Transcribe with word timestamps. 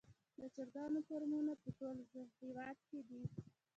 د 0.39 0.41
چرګانو 0.55 0.99
فارمونه 1.07 1.53
په 1.61 1.69
ټول 1.79 1.97
هیواد 2.41 2.77
کې 2.87 2.99
دي 3.09 3.21